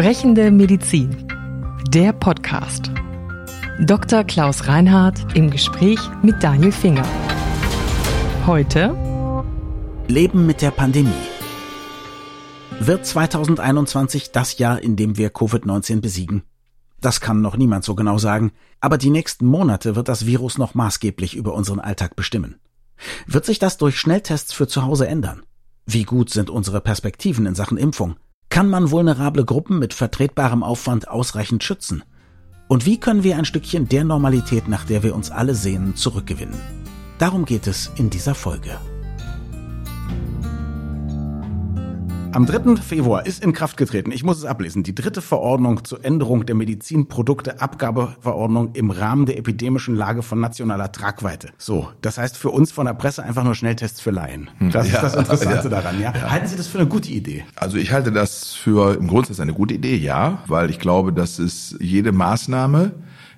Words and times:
Sprechende 0.00 0.50
Medizin. 0.50 1.14
Der 1.88 2.14
Podcast. 2.14 2.90
Dr. 3.80 4.24
Klaus 4.24 4.66
Reinhardt 4.66 5.36
im 5.36 5.50
Gespräch 5.50 5.98
mit 6.22 6.42
Daniel 6.42 6.72
Finger. 6.72 7.06
Heute 8.46 8.96
Leben 10.08 10.46
mit 10.46 10.62
der 10.62 10.70
Pandemie. 10.70 11.10
Wird 12.78 13.04
2021 13.04 14.32
das 14.32 14.56
Jahr, 14.56 14.80
in 14.80 14.96
dem 14.96 15.18
wir 15.18 15.34
Covid-19 15.34 16.00
besiegen? 16.00 16.44
Das 17.02 17.20
kann 17.20 17.42
noch 17.42 17.58
niemand 17.58 17.84
so 17.84 17.94
genau 17.94 18.16
sagen, 18.16 18.52
aber 18.80 18.96
die 18.96 19.10
nächsten 19.10 19.44
Monate 19.44 19.96
wird 19.96 20.08
das 20.08 20.24
Virus 20.24 20.56
noch 20.56 20.72
maßgeblich 20.72 21.36
über 21.36 21.52
unseren 21.52 21.78
Alltag 21.78 22.16
bestimmen. 22.16 22.58
Wird 23.26 23.44
sich 23.44 23.58
das 23.58 23.76
durch 23.76 23.98
Schnelltests 23.98 24.54
für 24.54 24.66
zu 24.66 24.82
Hause 24.82 25.06
ändern? 25.06 25.42
Wie 25.84 26.04
gut 26.04 26.30
sind 26.30 26.48
unsere 26.48 26.80
Perspektiven 26.80 27.44
in 27.44 27.54
Sachen 27.54 27.76
Impfung? 27.76 28.16
Kann 28.50 28.68
man 28.68 28.90
vulnerable 28.90 29.44
Gruppen 29.44 29.78
mit 29.78 29.94
vertretbarem 29.94 30.64
Aufwand 30.64 31.08
ausreichend 31.08 31.62
schützen? 31.62 32.02
Und 32.66 32.84
wie 32.84 32.98
können 32.98 33.22
wir 33.22 33.38
ein 33.38 33.44
Stückchen 33.44 33.88
der 33.88 34.02
Normalität, 34.04 34.66
nach 34.66 34.84
der 34.84 35.04
wir 35.04 35.14
uns 35.14 35.30
alle 35.30 35.54
sehnen, 35.54 35.94
zurückgewinnen? 35.94 36.58
Darum 37.18 37.44
geht 37.44 37.68
es 37.68 37.92
in 37.96 38.10
dieser 38.10 38.34
Folge. 38.34 38.78
Am 42.32 42.46
3. 42.46 42.76
Februar 42.76 43.26
ist 43.26 43.42
in 43.42 43.52
Kraft 43.52 43.76
getreten, 43.76 44.12
ich 44.12 44.22
muss 44.22 44.38
es 44.38 44.44
ablesen, 44.44 44.84
die 44.84 44.94
dritte 44.94 45.20
Verordnung 45.20 45.84
zur 45.84 46.04
Änderung 46.04 46.46
der 46.46 46.54
Medizinprodukteabgabeverordnung 46.54 48.70
im 48.74 48.92
Rahmen 48.92 49.26
der 49.26 49.36
epidemischen 49.36 49.96
Lage 49.96 50.22
von 50.22 50.38
nationaler 50.38 50.92
Tragweite. 50.92 51.48
So, 51.58 51.88
das 52.02 52.18
heißt 52.18 52.36
für 52.36 52.50
uns 52.50 52.70
von 52.70 52.86
der 52.86 52.94
Presse 52.94 53.24
einfach 53.24 53.42
nur 53.42 53.56
Schnelltests 53.56 54.00
für 54.00 54.12
Laien. 54.12 54.48
Das 54.70 54.88
ja, 54.88 54.94
ist 54.94 55.02
das 55.02 55.16
Interessante 55.16 55.54
ja. 55.64 55.70
daran. 55.70 56.00
Ja? 56.00 56.12
ja? 56.14 56.30
Halten 56.30 56.46
Sie 56.46 56.56
das 56.56 56.68
für 56.68 56.78
eine 56.78 56.86
gute 56.86 57.10
Idee? 57.10 57.44
Also 57.56 57.78
ich 57.78 57.90
halte 57.90 58.12
das 58.12 58.54
für 58.54 58.94
im 58.94 59.08
Grundsatz 59.08 59.40
eine 59.40 59.52
gute 59.52 59.74
Idee, 59.74 59.96
ja, 59.96 60.44
weil 60.46 60.70
ich 60.70 60.78
glaube, 60.78 61.12
dass 61.12 61.40
es 61.40 61.74
jede 61.80 62.12
Maßnahme, 62.12 62.92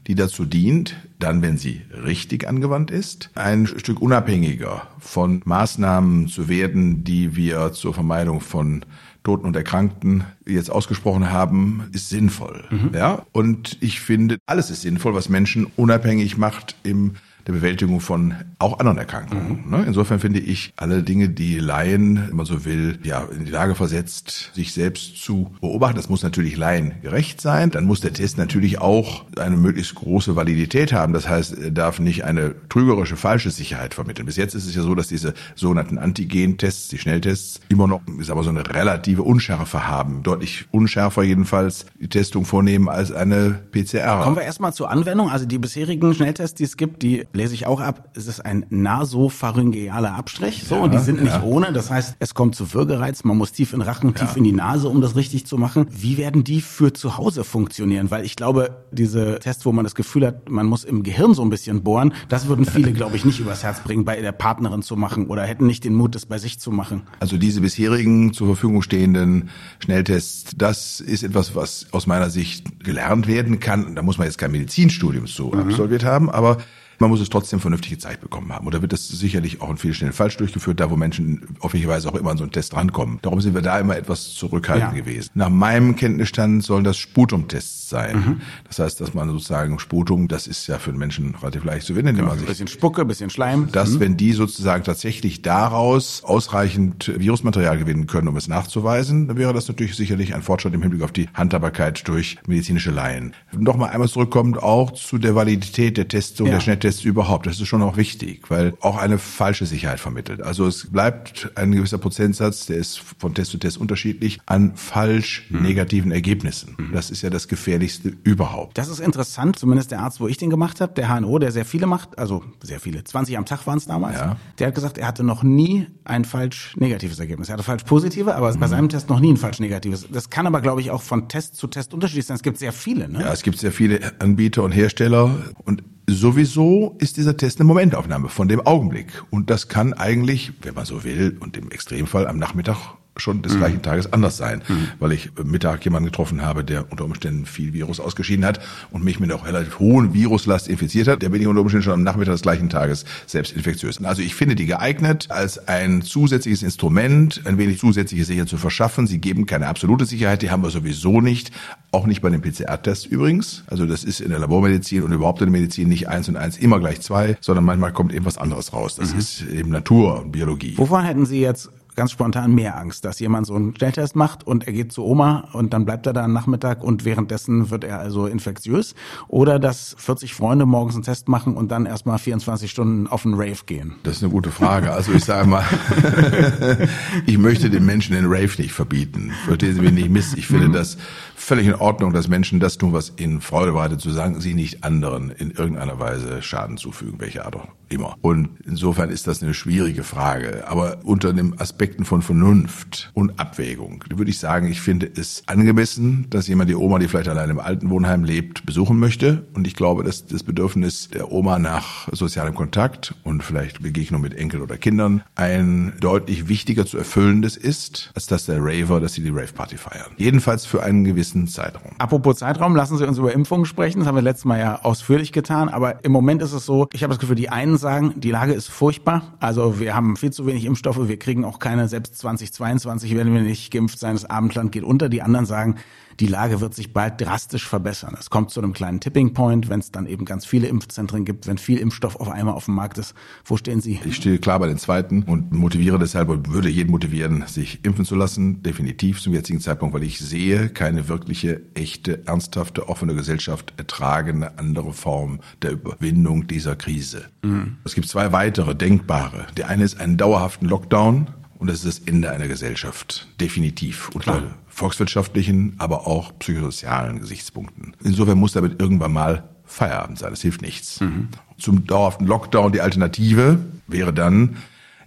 die 0.06 0.14
dazu 0.14 0.44
dient, 0.44 0.96
dann, 1.18 1.42
wenn 1.42 1.56
sie 1.56 1.82
richtig 2.04 2.48
angewandt 2.48 2.90
ist, 2.90 3.30
ein 3.34 3.66
Stück 3.66 4.00
unabhängiger 4.00 4.88
von 4.98 5.42
Maßnahmen 5.44 6.28
zu 6.28 6.48
werden, 6.48 7.04
die 7.04 7.36
wir 7.36 7.72
zur 7.72 7.94
Vermeidung 7.94 8.40
von 8.40 8.84
Toten 9.22 9.46
und 9.46 9.54
Erkrankten 9.54 10.24
jetzt 10.46 10.70
ausgesprochen 10.70 11.30
haben, 11.30 11.88
ist 11.92 12.08
sinnvoll. 12.08 12.64
Mhm. 12.70 12.90
Ja, 12.92 13.24
und 13.30 13.78
ich 13.80 14.00
finde, 14.00 14.38
alles 14.46 14.70
ist 14.70 14.82
sinnvoll, 14.82 15.14
was 15.14 15.28
Menschen 15.28 15.66
unabhängig 15.76 16.36
macht 16.36 16.74
im 16.82 17.12
der 17.46 17.52
Bewältigung 17.52 18.00
von 18.00 18.34
auch 18.58 18.78
anderen 18.78 18.98
Erkrankungen. 18.98 19.64
Mhm. 19.66 19.84
Insofern 19.86 20.20
finde 20.20 20.40
ich 20.40 20.72
alle 20.76 21.02
Dinge, 21.02 21.28
die 21.28 21.58
Laien, 21.58 22.28
wenn 22.28 22.36
man 22.36 22.46
so 22.46 22.64
will, 22.64 22.98
ja, 23.02 23.26
in 23.36 23.44
die 23.44 23.50
Lage 23.50 23.74
versetzt, 23.74 24.50
sich 24.54 24.72
selbst 24.72 25.22
zu 25.22 25.50
beobachten. 25.60 25.96
Das 25.96 26.08
muss 26.08 26.22
natürlich 26.22 26.56
Laien 26.56 26.94
gerecht 27.02 27.40
sein. 27.40 27.70
Dann 27.70 27.84
muss 27.84 28.00
der 28.00 28.12
Test 28.12 28.38
natürlich 28.38 28.80
auch 28.80 29.24
eine 29.38 29.56
möglichst 29.56 29.94
große 29.94 30.36
Validität 30.36 30.92
haben. 30.92 31.12
Das 31.12 31.28
heißt, 31.28 31.58
er 31.58 31.70
darf 31.70 31.98
nicht 31.98 32.24
eine 32.24 32.54
trügerische, 32.68 33.16
falsche 33.16 33.50
Sicherheit 33.50 33.94
vermitteln. 33.94 34.26
Bis 34.26 34.36
jetzt 34.36 34.54
ist 34.54 34.66
es 34.66 34.74
ja 34.74 34.82
so, 34.82 34.94
dass 34.94 35.08
diese 35.08 35.34
sogenannten 35.54 35.98
Antigen-Tests, 35.98 36.88
die 36.88 36.98
Schnelltests, 36.98 37.60
immer 37.68 37.86
noch, 37.86 38.02
ist 38.18 38.30
aber 38.30 38.42
so 38.44 38.50
eine 38.50 38.68
relative 38.68 39.22
Unschärfe 39.22 39.86
haben. 39.86 40.22
Deutlich 40.22 40.66
unschärfer 40.70 41.22
jedenfalls 41.22 41.86
die 42.00 42.08
Testung 42.08 42.44
vornehmen 42.44 42.88
als 42.88 43.12
eine 43.12 43.60
PCR. 43.72 44.22
Kommen 44.22 44.36
wir 44.36 44.42
erstmal 44.42 44.72
zur 44.72 44.90
Anwendung. 44.90 45.30
Also 45.30 45.46
die 45.46 45.58
bisherigen 45.58 46.14
Schnelltests, 46.14 46.54
die 46.54 46.64
es 46.64 46.76
gibt, 46.76 47.02
die 47.02 47.26
lese 47.32 47.54
ich 47.54 47.66
auch 47.66 47.80
ab, 47.80 48.10
es 48.14 48.26
ist 48.26 48.40
ein 48.40 48.66
nasopharyngealer 48.70 50.14
Abstrich. 50.14 50.64
So, 50.66 50.76
ja, 50.76 50.80
und 50.82 50.94
die 50.94 50.98
sind 50.98 51.22
nicht 51.22 51.34
ja. 51.34 51.42
ohne. 51.42 51.72
Das 51.72 51.90
heißt, 51.90 52.16
es 52.18 52.34
kommt 52.34 52.54
zu 52.54 52.72
Würgereiz, 52.74 53.24
man 53.24 53.36
muss 53.36 53.52
tief 53.52 53.72
in 53.72 53.80
Rachen, 53.80 54.10
ja. 54.10 54.26
tief 54.26 54.36
in 54.36 54.44
die 54.44 54.52
Nase, 54.52 54.88
um 54.88 55.00
das 55.00 55.16
richtig 55.16 55.46
zu 55.46 55.56
machen. 55.56 55.86
Wie 55.90 56.18
werden 56.18 56.44
die 56.44 56.60
für 56.60 56.92
zu 56.92 57.16
Hause 57.16 57.44
funktionieren? 57.44 58.10
Weil 58.10 58.24
ich 58.24 58.36
glaube, 58.36 58.84
diese 58.92 59.38
Tests, 59.38 59.64
wo 59.64 59.72
man 59.72 59.84
das 59.84 59.94
Gefühl 59.94 60.26
hat, 60.26 60.48
man 60.48 60.66
muss 60.66 60.84
im 60.84 61.02
Gehirn 61.02 61.34
so 61.34 61.42
ein 61.42 61.50
bisschen 61.50 61.82
bohren, 61.82 62.14
das 62.28 62.48
würden 62.48 62.64
viele, 62.64 62.92
glaube 62.92 63.16
ich, 63.16 63.24
nicht 63.24 63.40
übers 63.40 63.62
Herz 63.62 63.80
bringen, 63.80 64.04
bei 64.04 64.20
der 64.20 64.32
Partnerin 64.32 64.82
zu 64.82 64.96
machen 64.96 65.26
oder 65.26 65.42
hätten 65.42 65.66
nicht 65.66 65.84
den 65.84 65.94
Mut, 65.94 66.14
das 66.14 66.26
bei 66.26 66.38
sich 66.38 66.58
zu 66.58 66.70
machen. 66.70 67.02
Also 67.20 67.38
diese 67.38 67.60
bisherigen 67.60 68.32
zur 68.32 68.48
Verfügung 68.48 68.82
stehenden 68.82 69.50
Schnelltests, 69.80 70.52
das 70.56 71.00
ist 71.00 71.22
etwas, 71.22 71.54
was 71.54 71.86
aus 71.92 72.06
meiner 72.06 72.30
Sicht 72.30 72.84
gelernt 72.84 73.26
werden 73.26 73.60
kann. 73.60 73.94
Da 73.94 74.02
muss 74.02 74.18
man 74.18 74.26
jetzt 74.26 74.38
kein 74.38 74.52
Medizinstudium 74.52 75.26
zu 75.26 75.46
mhm. 75.46 75.60
absolviert 75.60 76.04
haben, 76.04 76.30
aber 76.30 76.58
man 77.02 77.10
muss 77.10 77.20
es 77.20 77.28
trotzdem 77.28 77.60
vernünftige 77.60 77.98
Zeit 77.98 78.20
bekommen 78.20 78.52
haben. 78.52 78.66
Oder 78.66 78.80
wird 78.80 78.92
das 78.92 79.08
sicherlich 79.08 79.60
auch 79.60 79.70
in 79.70 79.76
vielen 79.76 79.92
Stellen 79.92 80.12
falsch 80.12 80.36
durchgeführt, 80.38 80.80
da 80.80 80.90
wo 80.90 80.96
Menschen 80.96 81.46
auf 81.60 81.74
welche 81.74 81.88
Weise 81.88 82.08
auch 82.08 82.14
immer 82.14 82.30
an 82.30 82.38
so 82.38 82.44
einen 82.44 82.52
Test 82.52 82.74
rankommen. 82.74 83.18
Darum 83.22 83.40
sind 83.40 83.54
wir 83.54 83.60
da 83.60 83.78
immer 83.78 83.96
etwas 83.96 84.34
zurückhaltend 84.34 84.92
ja. 84.92 84.98
gewesen. 84.98 85.30
Nach 85.34 85.50
meinem 85.50 85.96
Kenntnisstand 85.96 86.64
sollen 86.64 86.84
das 86.84 86.96
Sputumtests 86.96 87.90
sein. 87.90 88.16
Mhm. 88.16 88.40
Das 88.68 88.78
heißt, 88.78 89.00
dass 89.00 89.14
man 89.14 89.28
sozusagen 89.28 89.78
Sputum, 89.78 90.28
das 90.28 90.46
ist 90.46 90.66
ja 90.66 90.78
für 90.78 90.92
den 90.92 90.98
Menschen 90.98 91.34
relativ 91.34 91.64
leicht 91.64 91.86
zu 91.86 91.94
finden, 91.94 92.08
indem 92.08 92.26
man 92.26 92.38
sich... 92.38 92.46
Ein 92.46 92.52
bisschen 92.52 92.68
Spucke, 92.68 93.02
ein 93.02 93.08
bisschen 93.08 93.30
Schleim. 93.30 93.68
Dass, 93.72 93.90
mhm. 93.90 94.00
wenn 94.00 94.16
die 94.16 94.32
sozusagen 94.32 94.84
tatsächlich 94.84 95.42
daraus 95.42 96.22
ausreichend 96.24 97.12
Virusmaterial 97.18 97.78
gewinnen 97.78 98.06
können, 98.06 98.28
um 98.28 98.36
es 98.36 98.48
nachzuweisen, 98.48 99.28
dann 99.28 99.36
wäre 99.36 99.52
das 99.52 99.68
natürlich 99.68 99.96
sicherlich 99.96 100.34
ein 100.34 100.42
Fortschritt 100.42 100.72
im 100.72 100.82
Hinblick 100.82 101.02
auf 101.02 101.12
die 101.12 101.28
Handhabbarkeit 101.34 102.06
durch 102.06 102.38
medizinische 102.46 102.92
Laien. 102.92 103.34
Nochmal 103.52 103.90
einmal 103.90 104.08
zurückkommend 104.08 104.62
auch 104.62 104.92
zu 104.92 105.18
der 105.18 105.34
Validität 105.34 105.96
der 105.96 106.08
Testung, 106.08 106.46
ja. 106.46 106.54
der 106.54 106.60
Schnelltests 106.60 106.91
Tests 106.92 107.04
überhaupt. 107.04 107.46
Das 107.46 107.58
ist 107.58 107.68
schon 107.68 107.82
auch 107.82 107.96
wichtig, 107.96 108.50
weil 108.50 108.74
auch 108.80 108.98
eine 108.98 109.18
falsche 109.18 109.64
Sicherheit 109.64 109.98
vermittelt. 109.98 110.42
Also 110.42 110.66
es 110.66 110.90
bleibt 110.90 111.50
ein 111.54 111.72
gewisser 111.72 111.98
Prozentsatz, 111.98 112.66
der 112.66 112.76
ist 112.76 112.98
von 113.18 113.34
Test 113.34 113.50
zu 113.50 113.58
Test 113.58 113.78
unterschiedlich, 113.78 114.40
an 114.46 114.76
falsch 114.76 115.46
mhm. 115.48 115.62
negativen 115.62 116.12
Ergebnissen. 116.12 116.76
Mhm. 116.78 116.92
Das 116.92 117.10
ist 117.10 117.22
ja 117.22 117.30
das 117.30 117.48
Gefährlichste 117.48 118.12
überhaupt. 118.24 118.76
Das 118.76 118.88
ist 118.88 119.00
interessant, 119.00 119.58
zumindest 119.58 119.90
der 119.90 120.00
Arzt, 120.00 120.20
wo 120.20 120.28
ich 120.28 120.36
den 120.36 120.50
gemacht 120.50 120.80
habe, 120.82 120.92
der 120.92 121.08
HNO, 121.08 121.38
der 121.38 121.50
sehr 121.50 121.64
viele 121.64 121.86
macht, 121.86 122.18
also 122.18 122.44
sehr 122.62 122.80
viele, 122.80 123.02
20 123.02 123.38
am 123.38 123.46
Tag 123.46 123.66
waren 123.66 123.78
es 123.78 123.86
damals, 123.86 124.18
ja. 124.18 124.36
der 124.58 124.66
hat 124.66 124.74
gesagt, 124.74 124.98
er 124.98 125.06
hatte 125.06 125.24
noch 125.24 125.42
nie 125.42 125.86
ein 126.04 126.24
falsch 126.24 126.76
negatives 126.76 127.18
Ergebnis. 127.18 127.48
Er 127.48 127.54
hatte 127.54 127.62
falsch 127.62 127.84
positive, 127.84 128.34
aber 128.34 128.52
mhm. 128.52 128.60
bei 128.60 128.66
seinem 128.66 128.88
Test 128.90 129.08
noch 129.08 129.20
nie 129.20 129.32
ein 129.32 129.36
falsch 129.38 129.60
negatives. 129.60 130.06
Das 130.10 130.28
kann 130.28 130.46
aber, 130.46 130.60
glaube 130.60 130.82
ich, 130.82 130.90
auch 130.90 131.02
von 131.02 131.28
Test 131.28 131.56
zu 131.56 131.68
Test 131.68 131.94
unterschiedlich 131.94 132.26
sein. 132.26 132.36
Es 132.36 132.42
gibt 132.42 132.58
sehr 132.58 132.72
viele. 132.72 133.08
Ne? 133.08 133.20
Ja, 133.20 133.32
es 133.32 133.42
gibt 133.42 133.58
sehr 133.58 133.72
viele 133.72 134.12
Anbieter 134.18 134.62
und 134.62 134.72
Hersteller 134.72 135.30
und 135.64 135.82
Sowieso 136.12 136.94
ist 136.98 137.16
dieser 137.16 137.36
Test 137.36 137.58
eine 137.58 137.66
Momentaufnahme 137.66 138.28
von 138.28 138.48
dem 138.48 138.60
Augenblick. 138.60 139.24
Und 139.30 139.50
das 139.50 139.68
kann 139.68 139.92
eigentlich, 139.94 140.52
wenn 140.62 140.74
man 140.74 140.84
so 140.84 141.04
will, 141.04 141.36
und 141.40 141.56
im 141.56 141.70
Extremfall 141.70 142.26
am 142.26 142.38
Nachmittag 142.38 142.96
schon 143.16 143.42
des 143.42 143.54
mhm. 143.54 143.58
gleichen 143.58 143.82
Tages 143.82 144.12
anders 144.12 144.36
sein, 144.36 144.62
mhm. 144.66 144.88
weil 144.98 145.12
ich 145.12 145.30
Mittag 145.44 145.84
jemanden 145.84 146.06
getroffen 146.06 146.42
habe, 146.42 146.64
der 146.64 146.90
unter 146.90 147.04
Umständen 147.04 147.44
viel 147.44 147.72
Virus 147.72 148.00
ausgeschieden 148.00 148.44
hat 148.44 148.60
und 148.90 149.04
mich 149.04 149.20
mit 149.20 149.30
einer 149.30 149.44
relativ 149.44 149.78
hohen 149.78 150.14
Viruslast 150.14 150.68
infiziert 150.68 151.08
hat, 151.08 151.22
der 151.22 151.28
bin 151.28 151.40
ich 151.42 151.46
unter 151.46 151.60
Umständen 151.60 151.84
schon 151.84 151.92
am 151.92 152.02
Nachmittag 152.02 152.32
des 152.32 152.42
gleichen 152.42 152.70
Tages 152.70 153.04
selbst 153.26 153.52
infektiös. 153.52 154.02
Also 154.02 154.22
ich 154.22 154.34
finde 154.34 154.54
die 154.54 154.66
geeignet, 154.66 155.26
als 155.30 155.68
ein 155.68 156.02
zusätzliches 156.02 156.62
Instrument 156.62 157.42
ein 157.44 157.58
wenig 157.58 157.78
zusätzliche 157.78 158.24
Sicherheit 158.24 158.48
zu 158.48 158.56
verschaffen. 158.56 159.06
Sie 159.06 159.18
geben 159.18 159.46
keine 159.46 159.66
absolute 159.66 160.06
Sicherheit, 160.06 160.42
die 160.42 160.50
haben 160.50 160.62
wir 160.62 160.70
sowieso 160.70 161.20
nicht, 161.20 161.50
auch 161.90 162.06
nicht 162.06 162.22
bei 162.22 162.30
dem 162.30 162.40
PCR-Test 162.40 163.06
übrigens. 163.06 163.64
Also 163.66 163.84
das 163.84 164.04
ist 164.04 164.20
in 164.20 164.30
der 164.30 164.38
Labormedizin 164.38 165.02
und 165.02 165.12
überhaupt 165.12 165.42
in 165.42 165.52
der 165.52 165.60
Medizin 165.60 165.88
nicht 165.88 166.08
eins 166.08 166.28
und 166.28 166.36
eins 166.36 166.56
immer 166.56 166.80
gleich 166.80 167.02
zwei, 167.02 167.36
sondern 167.40 167.64
manchmal 167.64 167.92
kommt 167.92 168.14
eben 168.14 168.24
was 168.24 168.38
anderes 168.38 168.72
raus. 168.72 168.96
Das 168.96 169.12
mhm. 169.12 169.18
ist 169.18 169.42
eben 169.42 169.70
Natur 169.70 170.22
und 170.22 170.32
Biologie. 170.32 170.74
Wovon 170.78 171.04
hätten 171.04 171.26
Sie 171.26 171.40
jetzt 171.40 171.70
ganz 171.96 172.12
spontan 172.12 172.54
mehr 172.54 172.78
Angst, 172.78 173.04
dass 173.04 173.18
jemand 173.20 173.46
so 173.46 173.54
einen 173.54 173.76
Schnelltest 173.76 174.16
macht 174.16 174.46
und 174.46 174.66
er 174.66 174.72
geht 174.72 174.92
zu 174.92 175.04
Oma 175.04 175.48
und 175.52 175.72
dann 175.72 175.84
bleibt 175.84 176.06
er 176.06 176.12
da 176.12 176.24
am 176.24 176.32
Nachmittag 176.32 176.82
und 176.82 177.04
währenddessen 177.04 177.70
wird 177.70 177.84
er 177.84 177.98
also 177.98 178.26
infektiös 178.26 178.94
oder 179.28 179.58
dass 179.58 179.94
40 179.98 180.34
Freunde 180.34 180.66
morgens 180.66 180.94
einen 180.94 181.04
Test 181.04 181.28
machen 181.28 181.56
und 181.56 181.70
dann 181.70 181.86
erstmal 181.86 182.18
24 182.18 182.70
Stunden 182.70 183.06
auf 183.06 183.24
einen 183.24 183.34
Rave 183.34 183.64
gehen? 183.66 183.94
Das 184.02 184.16
ist 184.16 184.22
eine 184.22 184.32
gute 184.32 184.50
Frage. 184.50 184.92
Also 184.92 185.12
ich 185.12 185.24
sage 185.24 185.46
mal, 185.46 185.64
ich 187.26 187.38
möchte 187.38 187.70
den 187.70 187.84
Menschen 187.84 188.14
den 188.14 188.26
Rave 188.26 188.52
nicht 188.58 188.72
verbieten. 188.72 189.32
Verstehen 189.44 189.74
Sie 189.74 189.80
mich 189.80 189.92
nicht 189.92 190.10
miss. 190.10 190.34
Ich 190.34 190.46
finde 190.46 190.68
mhm. 190.68 190.72
das 190.72 190.96
völlig 191.42 191.66
in 191.66 191.74
Ordnung, 191.74 192.12
dass 192.12 192.28
Menschen 192.28 192.60
das 192.60 192.78
tun, 192.78 192.92
was 192.92 193.12
ihnen 193.18 193.40
Freude 193.40 193.72
bereitet, 193.72 194.00
zu 194.00 194.10
sagen, 194.10 194.40
sie 194.40 194.54
nicht 194.54 194.84
anderen 194.84 195.30
in 195.30 195.50
irgendeiner 195.50 195.98
Weise 195.98 196.40
Schaden 196.42 196.76
zufügen, 196.76 197.20
welche 197.20 197.44
Art 197.44 197.56
auch 197.56 197.68
immer. 197.88 198.16
Und 198.22 198.48
insofern 198.64 199.10
ist 199.10 199.26
das 199.26 199.42
eine 199.42 199.54
schwierige 199.54 200.02
Frage. 200.02 200.64
Aber 200.66 201.00
unter 201.04 201.32
dem 201.32 201.60
Aspekten 201.60 202.04
von 202.04 202.22
Vernunft 202.22 203.10
und 203.14 203.38
Abwägung 203.38 204.04
würde 204.08 204.30
ich 204.30 204.38
sagen, 204.38 204.68
ich 204.68 204.80
finde 204.80 205.10
es 205.14 205.42
angemessen, 205.46 206.26
dass 206.30 206.48
jemand 206.48 206.70
die 206.70 206.74
Oma, 206.74 206.98
die 206.98 207.08
vielleicht 207.08 207.28
allein 207.28 207.50
im 207.50 207.60
Altenwohnheim 207.60 208.24
lebt, 208.24 208.64
besuchen 208.64 208.98
möchte. 208.98 209.46
Und 209.54 209.66
ich 209.66 209.74
glaube, 209.74 210.04
dass 210.04 210.26
das 210.26 210.42
Bedürfnis 210.42 211.08
der 211.10 211.30
Oma 211.32 211.58
nach 211.58 212.08
sozialem 212.12 212.54
Kontakt 212.54 213.14
und 213.24 213.42
vielleicht 213.42 213.82
Begegnung 213.82 214.20
mit 214.20 214.34
Enkel 214.34 214.62
oder 214.62 214.76
Kindern 214.76 215.22
ein 215.34 215.92
deutlich 216.00 216.48
wichtiger 216.48 216.86
zu 216.86 216.98
erfüllendes 216.98 217.56
ist, 217.56 218.10
als 218.14 218.26
dass 218.26 218.46
der 218.46 218.58
Raver, 218.60 219.00
dass 219.00 219.14
sie 219.14 219.22
die 219.22 219.30
Rave-Party 219.30 219.76
feiern. 219.76 220.12
Jedenfalls 220.16 220.64
für 220.66 220.82
einen 220.82 221.04
gewissen 221.04 221.31
Zeitraum. 221.46 221.92
Apropos 221.98 222.36
Zeitraum, 222.38 222.76
lassen 222.76 222.98
Sie 222.98 223.06
uns 223.06 223.18
über 223.18 223.32
Impfungen 223.32 223.66
sprechen. 223.66 224.00
Das 224.00 224.08
haben 224.08 224.14
wir 224.14 224.22
letztes 224.22 224.44
Mal 224.44 224.58
ja 224.58 224.80
ausführlich 224.82 225.32
getan. 225.32 225.68
Aber 225.68 226.04
im 226.04 226.12
Moment 226.12 226.42
ist 226.42 226.52
es 226.52 226.66
so, 226.66 226.88
ich 226.92 227.02
habe 227.02 227.10
das 227.10 227.18
Gefühl, 227.18 227.36
die 227.36 227.48
einen 227.48 227.76
sagen, 227.76 228.14
die 228.16 228.30
Lage 228.30 228.52
ist 228.52 228.68
furchtbar. 228.68 229.22
Also 229.40 229.80
wir 229.80 229.94
haben 229.94 230.16
viel 230.16 230.32
zu 230.32 230.46
wenig 230.46 230.64
Impfstoffe, 230.64 231.08
wir 231.08 231.18
kriegen 231.18 231.44
auch 231.44 231.58
keine, 231.58 231.88
selbst 231.88 232.18
2022 232.18 233.14
werden 233.16 233.34
wir 233.34 233.42
nicht 233.42 233.72
geimpft 233.72 233.98
sein, 233.98 234.14
das 234.14 234.28
Abendland 234.28 234.72
geht 234.72 234.84
unter. 234.84 235.08
Die 235.08 235.22
anderen 235.22 235.46
sagen, 235.46 235.76
die 236.20 236.26
Lage 236.26 236.60
wird 236.60 236.74
sich 236.74 236.92
bald 236.92 237.20
drastisch 237.20 237.66
verbessern. 237.66 238.16
Es 238.18 238.30
kommt 238.30 238.50
zu 238.50 238.60
einem 238.60 238.72
kleinen 238.72 239.00
Tipping 239.00 239.34
Point, 239.34 239.68
wenn 239.68 239.80
es 239.80 239.90
dann 239.90 240.06
eben 240.06 240.24
ganz 240.24 240.46
viele 240.46 240.68
Impfzentren 240.68 241.24
gibt, 241.24 241.46
wenn 241.46 241.58
viel 241.58 241.78
Impfstoff 241.78 242.16
auf 242.16 242.28
einmal 242.28 242.54
auf 242.54 242.66
dem 242.66 242.74
Markt 242.74 242.98
ist. 242.98 243.14
Wo 243.44 243.56
stehen 243.56 243.80
Sie? 243.80 244.00
Ich 244.04 244.16
stehe 244.16 244.38
klar 244.38 244.58
bei 244.58 244.66
den 244.66 244.78
Zweiten 244.78 245.22
und 245.24 245.52
motiviere 245.52 245.98
deshalb 245.98 246.28
und 246.28 246.52
würde 246.52 246.68
jeden 246.68 246.90
motivieren, 246.90 247.44
sich 247.46 247.84
impfen 247.84 248.04
zu 248.04 248.14
lassen. 248.14 248.62
Definitiv 248.62 249.20
zum 249.20 249.32
jetzigen 249.32 249.60
Zeitpunkt, 249.60 249.94
weil 249.94 250.02
ich 250.02 250.18
sehe 250.18 250.68
keine 250.68 251.08
wirkliche, 251.08 251.62
echte, 251.74 252.26
ernsthafte, 252.26 252.88
offene 252.88 253.14
Gesellschaft 253.14 253.72
ertragende 253.76 254.58
andere 254.58 254.92
Form 254.92 255.40
der 255.62 255.72
Überwindung 255.72 256.46
dieser 256.46 256.76
Krise. 256.76 257.26
Mhm. 257.42 257.76
Es 257.84 257.94
gibt 257.94 258.08
zwei 258.08 258.32
weitere 258.32 258.74
denkbare. 258.74 259.46
Der 259.56 259.68
eine 259.68 259.84
ist 259.84 260.00
einen 260.00 260.16
dauerhaften 260.16 260.68
Lockdown 260.68 261.28
und 261.62 261.68
das 261.68 261.84
ist 261.84 262.00
das 262.00 262.08
Ende 262.08 262.32
einer 262.32 262.48
Gesellschaft. 262.48 263.28
Definitiv. 263.40 264.08
Unter 264.14 264.42
volkswirtschaftlichen, 264.66 265.74
aber 265.78 266.08
auch 266.08 266.36
psychosozialen 266.40 267.20
Gesichtspunkten. 267.20 267.94
Insofern 268.02 268.36
muss 268.36 268.50
damit 268.50 268.82
irgendwann 268.82 269.12
mal 269.12 269.48
Feierabend 269.64 270.18
sein. 270.18 270.30
Das 270.30 270.42
hilft 270.42 270.60
nichts. 270.60 271.00
Mhm. 271.00 271.28
Zum 271.58 271.86
dauerhaften 271.86 272.26
Lockdown 272.26 272.72
die 272.72 272.80
Alternative 272.80 273.60
wäre 273.86 274.12
dann 274.12 274.56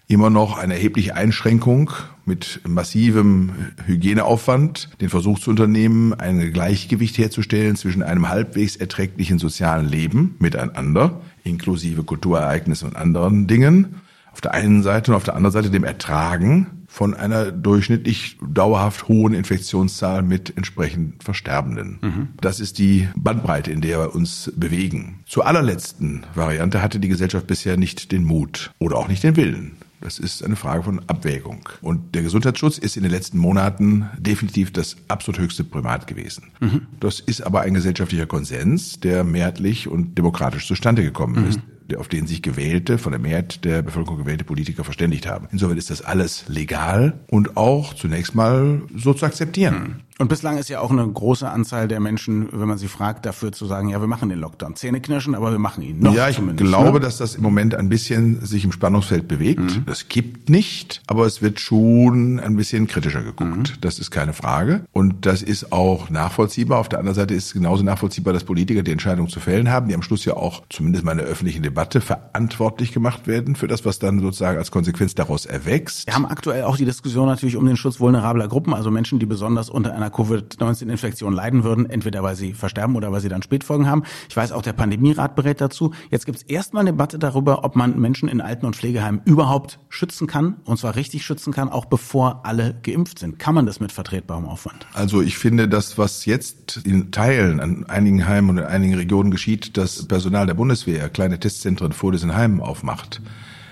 immer 0.07 0.29
noch 0.29 0.57
eine 0.57 0.75
erhebliche 0.75 1.13
Einschränkung 1.17 1.91
mit 2.23 2.61
massivem 2.65 3.51
Hygieneaufwand, 3.85 4.91
den 5.01 5.09
Versuch 5.09 5.39
zu 5.39 5.49
unternehmen, 5.49 6.13
ein 6.13 6.53
Gleichgewicht 6.53 7.17
herzustellen 7.17 7.75
zwischen 7.75 8.01
einem 8.01 8.29
halbwegs 8.29 8.77
erträglichen 8.77 9.39
sozialen 9.39 9.89
Leben 9.89 10.35
miteinander, 10.39 11.19
inklusive 11.43 12.03
Kulturereignissen 12.03 12.87
und 12.87 12.95
anderen 12.95 13.45
Dingen, 13.47 13.95
auf 14.35 14.41
der 14.41 14.53
einen 14.53 14.83
Seite 14.83 15.11
und 15.11 15.15
auf 15.15 15.23
der 15.23 15.37
anderen 15.37 15.53
Seite 15.53 15.69
dem 15.69 15.85
Ertragen 15.85 16.83
von 16.87 17.13
einer 17.13 17.53
durchschnittlich 17.53 18.37
dauerhaft 18.45 19.07
hohen 19.07 19.33
Infektionszahl 19.33 20.23
mit 20.23 20.57
entsprechend 20.57 21.23
Versterbenden. 21.23 21.99
Mhm. 22.01 22.27
Das 22.41 22.59
ist 22.59 22.77
die 22.77 23.07
Bandbreite, 23.15 23.71
in 23.71 23.79
der 23.79 23.99
wir 23.99 24.13
uns 24.13 24.51
bewegen. 24.57 25.19
Zur 25.25 25.47
allerletzten 25.47 26.25
Variante 26.35 26.81
hatte 26.81 26.99
die 26.99 27.07
Gesellschaft 27.07 27.47
bisher 27.47 27.77
nicht 27.77 28.11
den 28.11 28.25
Mut 28.25 28.71
oder 28.77 28.97
auch 28.97 29.07
nicht 29.07 29.23
den 29.23 29.37
Willen. 29.37 29.77
Das 30.01 30.19
ist 30.19 30.43
eine 30.43 30.57
Frage 30.57 30.83
von 30.83 30.99
Abwägung. 31.07 31.69
Und 31.81 32.13
der 32.13 32.21
Gesundheitsschutz 32.21 32.77
ist 32.77 32.97
in 32.97 33.03
den 33.03 33.13
letzten 33.13 33.37
Monaten 33.37 34.09
definitiv 34.17 34.73
das 34.73 34.97
absolut 35.07 35.39
höchste 35.39 35.63
Primat 35.63 36.07
gewesen. 36.07 36.51
Mhm. 36.59 36.87
Das 36.99 37.21
ist 37.21 37.39
aber 37.39 37.61
ein 37.61 37.73
gesellschaftlicher 37.73 38.25
Konsens, 38.25 38.99
der 38.99 39.23
mehrheitlich 39.23 39.87
und 39.87 40.17
demokratisch 40.17 40.67
zustande 40.67 41.03
gekommen 41.03 41.41
mhm. 41.41 41.47
ist 41.47 41.59
auf 41.97 42.07
den 42.07 42.27
sich 42.27 42.41
gewählte, 42.41 42.97
von 42.97 43.11
der 43.11 43.19
Mehrheit 43.19 43.63
der 43.63 43.81
Bevölkerung 43.81 44.17
gewählte 44.17 44.43
Politiker 44.43 44.83
verständigt 44.83 45.27
haben. 45.27 45.47
Insofern 45.51 45.77
ist 45.77 45.89
das 45.89 46.01
alles 46.01 46.45
legal 46.47 47.19
und 47.27 47.57
auch 47.57 47.93
zunächst 47.93 48.33
mal 48.35 48.81
so 48.95 49.13
zu 49.13 49.25
akzeptieren. 49.25 50.01
Und 50.17 50.29
bislang 50.29 50.57
ist 50.57 50.69
ja 50.69 50.79
auch 50.79 50.91
eine 50.91 51.05
große 51.05 51.49
Anzahl 51.49 51.89
der 51.89 51.99
Menschen, 51.99 52.47
wenn 52.53 52.69
man 52.69 52.77
sie 52.77 52.87
fragt, 52.87 53.25
dafür 53.25 53.51
zu 53.51 53.65
sagen, 53.65 53.89
ja, 53.89 53.99
wir 53.99 54.07
machen 54.07 54.29
den 54.29 54.39
Lockdown. 54.39 54.77
Zähne 54.77 55.01
knirschen, 55.01 55.35
aber 55.35 55.51
wir 55.51 55.59
machen 55.59 55.83
ihn. 55.83 55.99
Noch 55.99 56.13
ja, 56.13 56.29
ich 56.29 56.39
glaube, 56.55 56.93
ne? 56.93 56.99
dass 57.01 57.17
das 57.17 57.35
im 57.35 57.43
Moment 57.43 57.75
ein 57.75 57.89
bisschen 57.89 58.45
sich 58.45 58.63
im 58.63 58.71
Spannungsfeld 58.71 59.27
bewegt. 59.27 59.59
Mhm. 59.59 59.83
Das 59.85 60.07
gibt 60.07 60.49
nicht, 60.49 61.01
aber 61.07 61.25
es 61.25 61.41
wird 61.41 61.59
schon 61.59 62.39
ein 62.39 62.55
bisschen 62.55 62.87
kritischer 62.87 63.23
geguckt. 63.23 63.71
Mhm. 63.71 63.81
Das 63.81 63.99
ist 63.99 64.09
keine 64.09 64.31
Frage. 64.31 64.85
Und 64.93 65.25
das 65.25 65.41
ist 65.41 65.73
auch 65.73 66.09
nachvollziehbar. 66.09 66.79
Auf 66.79 66.87
der 66.87 66.99
anderen 66.99 67.15
Seite 67.15 67.33
ist 67.33 67.47
es 67.47 67.53
genauso 67.53 67.83
nachvollziehbar, 67.83 68.31
dass 68.31 68.45
Politiker 68.45 68.83
die 68.83 68.91
Entscheidung 68.91 69.27
zu 69.27 69.41
fällen 69.41 69.69
haben, 69.69 69.89
die 69.89 69.95
am 69.95 70.01
Schluss 70.01 70.23
ja 70.23 70.35
auch 70.35 70.63
zumindest 70.69 71.03
mal 71.03 71.11
in 71.11 71.17
der 71.17 71.27
öffentlichen 71.27 71.61
Debatte 71.61 71.99
verantwortlich 71.99 72.93
gemacht 72.93 73.27
werden 73.27 73.57
für 73.57 73.67
das, 73.67 73.83
was 73.83 73.99
dann 73.99 74.21
sozusagen 74.21 74.57
als 74.57 74.71
Konsequenz 74.71 75.13
daraus 75.13 75.45
erwächst. 75.45 76.07
Wir 76.07 76.15
haben 76.15 76.25
aktuell 76.25 76.63
auch 76.63 76.77
die 76.77 76.85
Diskussion 76.85 77.27
natürlich 77.27 77.57
um 77.57 77.65
den 77.65 77.75
Schutz 77.75 77.99
vulnerabler 77.99 78.47
Gruppen, 78.47 78.73
also 78.73 78.91
Menschen, 78.91 79.19
die 79.19 79.25
besonders 79.25 79.69
unter 79.69 79.93
einer 79.93 80.04
einer 80.05 80.11
Covid-19-Infektion 80.11 81.33
leiden 81.33 81.63
würden, 81.63 81.89
entweder 81.89 82.23
weil 82.23 82.35
sie 82.35 82.53
versterben 82.53 82.95
oder 82.95 83.11
weil 83.11 83.21
sie 83.21 83.29
dann 83.29 83.41
Spätfolgen 83.41 83.87
haben. 83.87 84.03
Ich 84.29 84.37
weiß, 84.37 84.51
auch 84.51 84.61
der 84.61 84.73
Pandemierat 84.73 85.35
berät 85.35 85.61
dazu. 85.61 85.93
Jetzt 86.09 86.25
gibt 86.25 86.37
es 86.37 86.43
erstmal 86.43 86.81
eine 86.81 86.91
Debatte 86.91 87.19
darüber, 87.19 87.63
ob 87.63 87.75
man 87.75 87.99
Menschen 87.99 88.29
in 88.29 88.41
Alten- 88.41 88.65
und 88.65 88.75
Pflegeheimen 88.75 89.21
überhaupt 89.25 89.79
schützen 89.89 90.27
kann, 90.27 90.57
und 90.65 90.77
zwar 90.77 90.95
richtig 90.95 91.25
schützen 91.25 91.53
kann, 91.53 91.69
auch 91.69 91.85
bevor 91.85 92.45
alle 92.45 92.75
geimpft 92.83 93.19
sind. 93.19 93.39
Kann 93.39 93.55
man 93.55 93.65
das 93.65 93.79
mit 93.79 93.91
vertretbarem 93.91 94.45
Aufwand? 94.45 94.85
Also 94.93 95.21
ich 95.21 95.37
finde, 95.37 95.67
das, 95.67 95.97
was 95.97 96.25
jetzt 96.25 96.77
in 96.83 97.11
Teilen 97.11 97.59
an 97.59 97.85
einigen 97.85 98.27
Heimen 98.27 98.51
und 98.51 98.57
in 98.59 98.65
einigen 98.65 98.95
Regionen 98.95 99.31
geschieht, 99.31 99.77
das 99.77 100.07
Personal 100.07 100.45
der 100.45 100.53
Bundeswehr 100.53 101.09
kleine 101.09 101.39
Testzentren 101.39 101.91
vor 101.91 102.11
diesen 102.11 102.35
Heimen 102.35 102.61
aufmacht, 102.61 103.21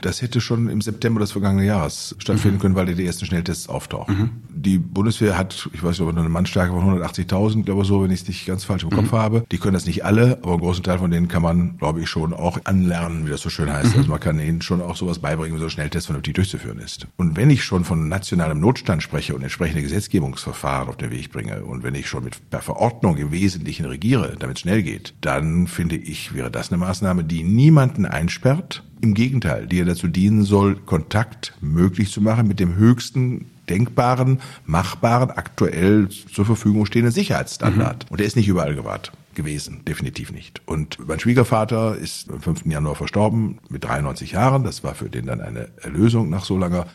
das 0.06 0.22
hätte 0.22 0.42
schon 0.42 0.70
im 0.70 0.82
September 0.82 1.22
des 1.22 1.32
vergangenen 1.32 1.66
Jahres 1.66 2.16
stattfinden 2.20 2.58
mhm. 2.58 2.62
können, 2.62 2.76
weil 2.76 2.94
die 2.94 3.06
ersten 3.06 3.26
Schnelltests 3.26 3.70
auftauchen. 3.70 4.18
Mhm. 4.18 4.30
Die 4.50 4.78
Bundeswehr 4.78 5.38
hat, 5.38 5.70
ich 5.74 5.82
weiß 5.82 6.00
nicht, 6.00 6.08
ob 6.08 6.16
eine 6.16 6.28
Mannstärke 6.28 6.74
von 6.74 7.02
180.000, 7.02 7.64
glaube 7.64 7.84
ich 7.84 7.88
so, 7.88 8.04
wenn 8.04 8.12
ich 8.12 8.22
es 8.22 8.28
nicht 8.28 8.46
ganz 8.46 8.66
falsch 8.66 8.84
im 8.84 8.90
mhm. 8.90 8.96
Kopf 8.96 9.12
habe. 9.14 9.46
Die 9.52 9.58
können 9.58 9.74
das 9.74 9.86
nicht 9.86 10.04
alle, 10.04 10.40
aber 10.42 10.52
einen 10.52 10.62
großen 10.62 10.84
Teil 10.84 11.00
von 11.00 11.10
denen 11.10 11.28
kann 11.28 11.42
man, 11.42 11.78
glaube 11.78 12.02
ich, 12.02 12.10
schon 12.10 12.34
auch 12.34 12.60
anlernen, 12.66 13.26
wie 13.26 13.32
das 13.32 13.42
so 13.42 13.50
schön 13.50 13.72
heißt. 13.72 13.94
Mhm. 13.94 14.00
Also 14.00 14.10
man 14.10 14.20
kann 14.20 14.40
ihnen 14.40 14.62
schon 14.62 14.82
auch 14.82 14.96
sowas 14.96 15.20
beibringen, 15.20 15.56
wie 15.56 15.60
so 15.60 15.66
ein 15.66 15.72
Schnelltest 15.72 16.08
vernünftig 16.08 16.36
durchzuführen 16.36 16.80
ist. 16.80 17.08
Und 17.16 17.38
wenn 17.38 17.50
ich 17.50 17.64
schon 17.64 17.86
von 17.86 18.10
nationalem 18.10 18.60
Notstand 18.60 19.04
spreche 19.04 19.36
und 19.36 19.42
entsprechende 19.42 19.82
Gesetzgebungsverfahren 19.82 20.90
auf 20.90 20.98
den 20.98 21.12
Weg 21.12 21.32
bringe 21.32 21.64
und 21.64 21.84
wenn 21.84 21.96
ich 21.96 22.08
schon 22.08 22.26
mit 22.26 22.50
per 22.50 22.62
Verordnung 22.62 23.18
im 23.18 23.32
Wesentlichen 23.32 23.86
regiere, 23.86 24.36
damit 24.38 24.58
es 24.58 24.62
schnell 24.62 24.84
geht, 24.84 25.14
dann 25.22 25.68
finde 25.68 25.96
ich, 25.96 26.34
wäre 26.34 26.52
das 26.52 26.72
eine 26.72 26.80
Maßnahme, 26.80 27.24
die 27.24 27.44
niemanden 27.44 28.06
einsperrt, 28.06 28.84
im 29.04 29.14
Gegenteil, 29.14 29.68
die 29.68 29.78
ja 29.78 29.86
dazu 29.86 30.08
dienen 30.08 30.44
soll, 30.44 30.78
Kontakt 30.78 31.54
möglich 31.60 32.10
zu 32.10 32.22
machen 32.22 32.48
mit 32.48 32.62
dem 32.62 32.76
höchsten 32.76 33.46
denkbaren, 33.70 34.40
machbaren, 34.66 35.30
aktuell 35.30 36.08
zur 36.10 36.46
Verfügung 36.46 36.86
stehenden 36.86 37.12
Sicherheitsstandard. 37.12 38.06
Mhm. 38.06 38.12
Und 38.12 38.20
der 38.20 38.28
ist 38.28 38.38
nicht 38.38 38.48
überall 38.48 38.76
gewahrt 38.76 39.12
gewesen, 39.36 39.82
definitiv 39.86 40.32
nicht. 40.32 40.62
Und 40.66 40.98
mein 41.06 41.20
Schwiegervater 41.20 41.98
ist 41.98 42.30
am 42.30 42.40
5. 42.40 42.66
Januar 42.66 42.96
verstorben 42.96 43.60
mit 43.70 43.84
93 43.84 44.32
Jahren. 44.32 44.64
Das 44.64 44.86
war 44.86 44.96
für 44.96 45.10
den 45.10 45.26
dann 45.26 45.42
eine 45.42 45.68
Erlösung 45.82 46.30
nach 46.30 46.46
so 46.46 46.58
langer 46.58 46.86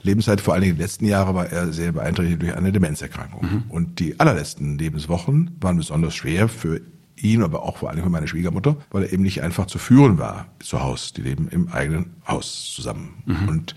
Lebenszeit. 0.00 0.40
Vor 0.40 0.54
allen 0.54 0.62
Dingen 0.62 0.72
in 0.72 0.78
den 0.78 0.84
letzten 0.84 1.04
Jahren 1.04 1.34
war 1.34 1.50
er 1.52 1.70
sehr 1.72 1.92
beeinträchtigt 1.92 2.40
durch 2.40 2.56
eine 2.56 2.72
Demenzerkrankung. 2.72 3.42
Mhm. 3.42 3.62
Und 3.68 3.98
die 3.98 4.18
allerletzten 4.18 4.78
Lebenswochen 4.78 5.56
waren 5.60 5.76
besonders 5.76 6.14
schwer 6.14 6.48
für 6.48 6.80
ihn, 7.18 7.42
aber 7.42 7.62
auch 7.62 7.78
vor 7.78 7.90
allem 7.90 8.02
für 8.02 8.10
meine 8.10 8.28
Schwiegermutter, 8.28 8.76
weil 8.90 9.04
er 9.04 9.12
eben 9.12 9.22
nicht 9.22 9.42
einfach 9.42 9.66
zu 9.66 9.78
führen 9.78 10.18
war 10.18 10.46
zu 10.60 10.82
Hause. 10.82 11.14
Die 11.14 11.22
leben 11.22 11.48
im 11.48 11.68
eigenen 11.68 12.16
Haus 12.26 12.72
zusammen. 12.74 13.22
Mhm. 13.26 13.48
Und 13.48 13.74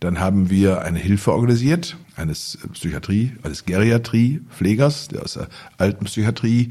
dann 0.00 0.20
haben 0.20 0.50
wir 0.50 0.82
eine 0.82 0.98
Hilfe 0.98 1.32
organisiert, 1.32 1.96
eines 2.16 2.58
Psychiatrie, 2.72 3.32
eines 3.42 3.64
Geriatrie-Pflegers, 3.64 5.08
der 5.08 5.22
aus 5.22 5.34
der 5.34 5.48
alten 5.78 6.04
Psychiatrie 6.06 6.70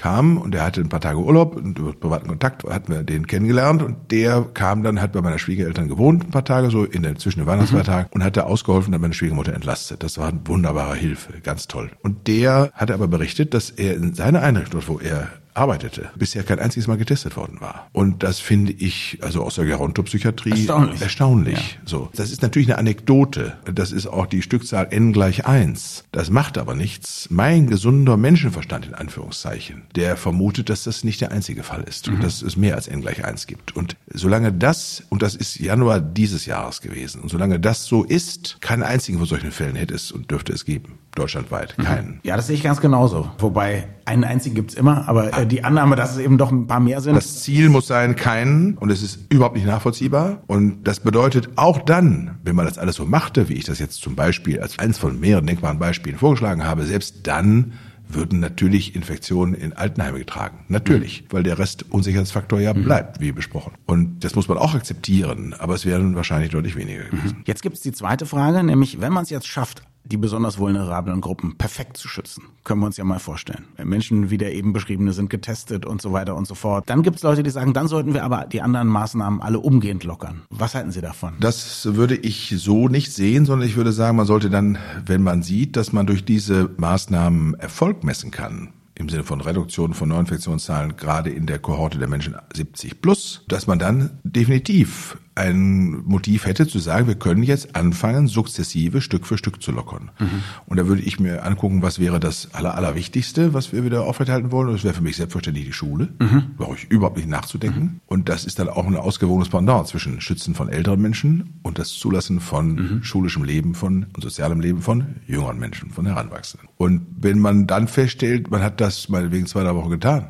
kam 0.00 0.38
und 0.38 0.52
der 0.52 0.64
hatte 0.64 0.80
ein 0.80 0.88
paar 0.88 1.00
Tage 1.00 1.18
Urlaub 1.18 1.56
und 1.56 1.78
über 1.78 1.92
privaten 1.92 2.28
Kontakt 2.28 2.64
hatten 2.64 2.92
wir 2.92 3.02
den 3.02 3.26
kennengelernt 3.26 3.82
und 3.82 4.10
der 4.10 4.46
kam 4.54 4.82
dann, 4.82 5.00
hat 5.00 5.12
bei 5.12 5.20
meiner 5.20 5.38
Schwiegereltern 5.38 5.88
gewohnt 5.88 6.24
ein 6.24 6.30
paar 6.30 6.44
Tage, 6.44 6.70
so 6.70 6.84
in 6.84 7.02
der 7.02 7.16
zwischen 7.16 7.40
den 7.40 7.46
Weihnachtsfeiertagen 7.46 8.08
mhm. 8.10 8.14
und 8.14 8.24
hat 8.24 8.36
da 8.36 8.42
ausgeholfen, 8.42 8.94
hat 8.94 9.00
meine 9.00 9.14
Schwiegermutter 9.14 9.52
entlastet. 9.52 10.02
Das 10.02 10.16
war 10.16 10.28
eine 10.28 10.40
wunderbare 10.44 10.96
Hilfe, 10.96 11.40
ganz 11.42 11.68
toll. 11.68 11.90
Und 12.02 12.26
der 12.28 12.70
hatte 12.72 12.94
aber 12.94 13.08
berichtet, 13.08 13.52
dass 13.52 13.70
er 13.70 13.94
in 13.94 14.14
seiner 14.14 14.42
Einrichtung, 14.42 14.82
wo 14.86 14.98
er 14.98 15.28
arbeitete, 15.54 16.10
bisher 16.16 16.42
kein 16.42 16.58
einziges 16.58 16.86
Mal 16.86 16.96
getestet 16.96 17.36
worden 17.36 17.60
war. 17.60 17.88
Und 17.92 18.22
das 18.22 18.40
finde 18.40 18.72
ich, 18.72 19.18
also 19.20 19.42
aus 19.42 19.56
der 19.56 19.64
Gerontopsychiatrie, 19.64 20.50
erstaunlich. 20.50 21.02
erstaunlich. 21.02 21.78
Ja. 21.80 21.80
So. 21.84 22.10
Das 22.14 22.30
ist 22.30 22.42
natürlich 22.42 22.68
eine 22.68 22.78
Anekdote. 22.78 23.58
Das 23.72 23.92
ist 23.92 24.06
auch 24.06 24.26
die 24.26 24.42
Stückzahl 24.42 24.88
n 24.90 25.12
gleich 25.12 25.46
eins. 25.46 26.04
Das 26.12 26.30
macht 26.30 26.58
aber 26.58 26.74
nichts. 26.74 27.28
Mein 27.30 27.66
gesunder 27.66 28.16
Menschenverstand, 28.16 28.86
in 28.86 28.94
Anführungszeichen, 28.94 29.82
der 29.96 30.16
vermutet, 30.16 30.70
dass 30.70 30.84
das 30.84 31.04
nicht 31.04 31.20
der 31.20 31.32
einzige 31.32 31.62
Fall 31.62 31.82
ist 31.82 32.08
mhm. 32.08 32.14
und 32.14 32.24
dass 32.24 32.42
es 32.42 32.56
mehr 32.56 32.76
als 32.76 32.88
n 32.88 33.00
gleich 33.00 33.24
eins 33.24 33.46
gibt. 33.46 33.76
Und 33.76 33.96
solange 34.12 34.52
das, 34.52 35.02
und 35.08 35.22
das 35.22 35.34
ist 35.34 35.58
Januar 35.58 36.00
dieses 36.00 36.46
Jahres 36.46 36.80
gewesen, 36.80 37.20
und 37.20 37.28
solange 37.28 37.58
das 37.60 37.86
so 37.86 38.04
ist, 38.04 38.60
keinen 38.60 38.82
einzigen 38.82 39.18
von 39.18 39.26
solchen 39.26 39.50
Fällen 39.50 39.76
hätte 39.76 39.94
es 39.94 40.12
und 40.12 40.30
dürfte 40.30 40.52
es 40.52 40.64
geben. 40.64 40.98
Deutschlandweit. 41.14 41.76
Mhm. 41.76 41.82
Keinen. 41.82 42.20
Ja, 42.22 42.36
das 42.36 42.46
sehe 42.46 42.56
ich 42.56 42.62
ganz 42.62 42.80
genauso. 42.80 43.30
Wobei, 43.38 43.88
einen 44.04 44.24
einzigen 44.24 44.54
gibt's 44.54 44.74
immer, 44.74 45.08
aber 45.08 45.32
äh, 45.40 45.46
die 45.46 45.64
Annahme, 45.64 45.96
dass 45.96 46.12
es 46.12 46.18
eben 46.18 46.38
doch 46.38 46.50
ein 46.50 46.66
paar 46.66 46.80
mehr 46.80 47.00
sind. 47.00 47.14
Das 47.16 47.42
Ziel 47.42 47.68
muss 47.68 47.86
sein, 47.86 48.16
keinen. 48.16 48.76
Und 48.78 48.90
es 48.90 49.02
ist 49.02 49.20
überhaupt 49.28 49.56
nicht 49.56 49.66
nachvollziehbar. 49.66 50.42
Und 50.46 50.84
das 50.84 51.00
bedeutet 51.00 51.50
auch 51.56 51.78
dann, 51.78 52.38
wenn 52.44 52.56
man 52.56 52.66
das 52.66 52.78
alles 52.78 52.96
so 52.96 53.04
machte, 53.04 53.48
wie 53.48 53.54
ich 53.54 53.64
das 53.64 53.78
jetzt 53.78 54.00
zum 54.00 54.14
Beispiel 54.14 54.60
als 54.60 54.78
eins 54.78 54.98
von 54.98 55.18
mehreren 55.20 55.46
denkbaren 55.46 55.78
Beispielen 55.78 56.18
vorgeschlagen 56.18 56.64
habe, 56.64 56.84
selbst 56.84 57.26
dann 57.26 57.72
würden 58.14 58.40
natürlich 58.40 58.96
Infektionen 58.96 59.54
in 59.54 59.72
Altenheime 59.72 60.18
getragen. 60.18 60.64
Natürlich, 60.68 61.22
mhm. 61.22 61.26
weil 61.30 61.42
der 61.42 61.58
Rest 61.58 61.84
Unsicherheitsfaktor 61.90 62.60
ja 62.60 62.74
mhm. 62.74 62.84
bleibt, 62.84 63.20
wie 63.20 63.32
besprochen. 63.32 63.72
Und 63.86 64.24
das 64.24 64.34
muss 64.34 64.48
man 64.48 64.58
auch 64.58 64.74
akzeptieren, 64.74 65.54
aber 65.58 65.74
es 65.74 65.86
wären 65.86 66.16
wahrscheinlich 66.16 66.50
deutlich 66.50 66.76
weniger 66.76 67.04
gewesen. 67.04 67.38
Mhm. 67.38 67.44
Jetzt 67.46 67.62
gibt 67.62 67.76
es 67.76 67.82
die 67.82 67.92
zweite 67.92 68.26
Frage, 68.26 68.62
nämlich 68.62 69.00
wenn 69.00 69.12
man 69.12 69.24
es 69.24 69.30
jetzt 69.30 69.46
schafft, 69.46 69.82
die 70.04 70.16
besonders 70.16 70.58
vulnerablen 70.58 71.20
Gruppen 71.20 71.56
perfekt 71.56 71.96
zu 71.96 72.08
schützen. 72.08 72.44
Können 72.64 72.80
wir 72.80 72.86
uns 72.86 72.96
ja 72.96 73.04
mal 73.04 73.18
vorstellen. 73.18 73.66
Menschen 73.82 74.30
wie 74.30 74.38
der 74.38 74.54
eben 74.54 74.72
beschriebene 74.72 75.12
sind 75.12 75.30
getestet 75.30 75.86
und 75.86 76.02
so 76.02 76.12
weiter 76.12 76.36
und 76.36 76.46
so 76.46 76.54
fort. 76.54 76.88
Dann 76.88 77.02
gibt 77.02 77.16
es 77.16 77.22
Leute, 77.22 77.42
die 77.42 77.50
sagen, 77.50 77.74
dann 77.74 77.88
sollten 77.88 78.14
wir 78.14 78.24
aber 78.24 78.46
die 78.46 78.62
anderen 78.62 78.88
Maßnahmen 78.88 79.40
alle 79.40 79.60
umgehend 79.60 80.04
lockern. 80.04 80.42
Was 80.50 80.74
halten 80.74 80.90
Sie 80.90 81.00
davon? 81.00 81.34
Das 81.40 81.94
würde 81.94 82.16
ich 82.16 82.54
so 82.56 82.88
nicht 82.88 83.12
sehen, 83.12 83.46
sondern 83.46 83.68
ich 83.68 83.76
würde 83.76 83.92
sagen, 83.92 84.16
man 84.16 84.26
sollte 84.26 84.50
dann, 84.50 84.78
wenn 85.04 85.22
man 85.22 85.42
sieht, 85.42 85.76
dass 85.76 85.92
man 85.92 86.06
durch 86.06 86.24
diese 86.24 86.70
Maßnahmen 86.76 87.54
Erfolg 87.54 88.02
messen 88.04 88.30
kann, 88.30 88.72
im 88.94 89.08
Sinne 89.08 89.24
von 89.24 89.40
Reduktion 89.40 89.94
von 89.94 90.08
Neuinfektionszahlen, 90.08 90.96
gerade 90.96 91.30
in 91.30 91.46
der 91.46 91.58
Kohorte 91.58 91.98
der 91.98 92.08
Menschen 92.08 92.36
70 92.52 93.00
plus, 93.00 93.44
dass 93.48 93.66
man 93.66 93.78
dann 93.78 94.18
definitiv 94.24 95.16
ein 95.34 96.02
Motiv 96.04 96.44
hätte 96.44 96.66
zu 96.66 96.78
sagen, 96.78 97.06
wir 97.06 97.14
können 97.14 97.42
jetzt 97.42 97.76
anfangen, 97.76 98.26
sukzessive 98.26 99.00
Stück 99.00 99.26
für 99.26 99.38
Stück 99.38 99.62
zu 99.62 99.72
lockern. 99.72 100.10
Mhm. 100.18 100.42
Und 100.66 100.76
da 100.76 100.86
würde 100.86 101.02
ich 101.02 101.20
mir 101.20 101.44
angucken, 101.44 101.82
was 101.82 101.98
wäre 101.98 102.20
das 102.20 102.52
Aller, 102.52 102.74
Allerwichtigste, 102.74 103.54
was 103.54 103.72
wir 103.72 103.84
wieder 103.84 104.02
aufrechterhalten 104.02 104.52
wollen. 104.52 104.68
Und 104.68 104.74
das 104.74 104.84
wäre 104.84 104.94
für 104.94 105.02
mich 105.02 105.16
selbstverständlich 105.16 105.66
die 105.66 105.72
Schule. 105.72 106.08
Mhm. 106.18 106.54
Brauche 106.56 106.76
ich 106.76 106.90
überhaupt 106.90 107.16
nicht 107.16 107.28
nachzudenken. 107.28 107.80
Mhm. 107.80 108.00
Und 108.06 108.28
das 108.28 108.44
ist 108.44 108.58
dann 108.58 108.68
auch 108.68 108.86
ein 108.86 108.96
ausgewogenes 108.96 109.48
Pendant 109.48 109.86
zwischen 109.86 110.20
Schützen 110.20 110.54
von 110.54 110.68
älteren 110.68 111.00
Menschen 111.00 111.60
und 111.62 111.78
das 111.78 111.90
Zulassen 111.90 112.40
von 112.40 112.74
mhm. 112.74 113.02
schulischem 113.02 113.44
Leben 113.44 113.74
von 113.74 114.06
und 114.12 114.22
sozialem 114.22 114.60
Leben 114.60 114.82
von 114.82 115.16
jüngeren 115.26 115.58
Menschen, 115.58 115.90
von 115.90 116.06
Heranwachsenden. 116.06 116.68
Und 116.76 117.06
wenn 117.20 117.38
man 117.38 117.66
dann 117.66 117.88
feststellt, 117.88 118.50
man 118.50 118.62
hat 118.62 118.80
das 118.80 119.08
meinetwegen 119.08 119.46
zwei, 119.46 119.62
drei 119.62 119.74
Wochen 119.74 119.90
getan, 119.90 120.28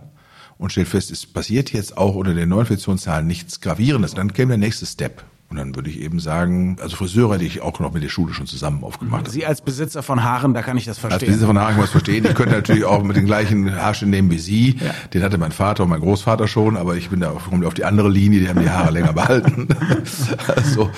und 0.60 0.70
stellt 0.70 0.88
fest, 0.88 1.10
es 1.10 1.26
passiert 1.26 1.72
jetzt 1.72 1.96
auch 1.96 2.14
unter 2.14 2.34
den 2.34 2.50
Neuinfektionszahlen 2.50 3.26
nichts 3.26 3.60
Gravierendes, 3.60 4.14
dann 4.14 4.32
käme 4.32 4.50
der 4.50 4.58
nächste 4.58 4.86
Step. 4.86 5.24
Und 5.50 5.56
dann 5.56 5.74
würde 5.74 5.90
ich 5.90 6.00
eben 6.00 6.20
sagen, 6.20 6.76
also 6.80 6.94
Friseure, 6.94 7.36
die 7.36 7.46
ich 7.46 7.60
auch 7.60 7.80
noch 7.80 7.92
mit 7.92 8.04
der 8.04 8.08
Schule 8.08 8.32
schon 8.34 8.46
zusammen 8.46 8.84
aufgemacht. 8.84 9.28
Sie 9.28 9.44
als 9.44 9.60
Besitzer 9.60 10.04
von 10.04 10.22
Haaren, 10.22 10.54
da 10.54 10.62
kann 10.62 10.76
ich 10.76 10.84
das 10.84 10.98
verstehen. 10.98 11.20
Als 11.20 11.26
Besitzer 11.26 11.48
von 11.48 11.58
Haaren 11.58 11.70
kann 11.70 11.78
man 11.78 11.86
das 11.86 11.90
verstehen. 11.90 12.24
Ich 12.24 12.36
könnte 12.36 12.54
natürlich 12.54 12.84
auch 12.84 13.02
mit 13.02 13.16
den 13.16 13.26
gleichen 13.26 13.74
Haarschnitten 13.74 14.10
nehmen 14.10 14.30
wie 14.30 14.38
Sie. 14.38 14.76
Ja. 14.78 14.94
Den 15.12 15.24
hatte 15.24 15.38
mein 15.38 15.50
Vater 15.50 15.82
und 15.82 15.90
mein 15.90 16.00
Großvater 16.00 16.46
schon, 16.46 16.76
aber 16.76 16.94
ich 16.94 17.10
bin 17.10 17.18
da 17.18 17.30
komme 17.30 17.66
auf 17.66 17.74
die 17.74 17.84
andere 17.84 18.08
Linie, 18.08 18.38
die 18.38 18.48
haben 18.48 18.60
die 18.60 18.70
Haare 18.70 18.92
länger 18.92 19.12
behalten. 19.12 19.66
also 20.46 20.88